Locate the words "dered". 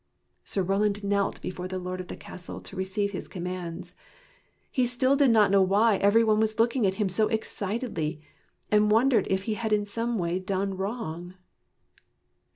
9.11-9.27